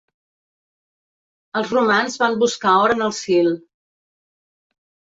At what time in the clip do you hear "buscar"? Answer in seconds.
2.45-2.75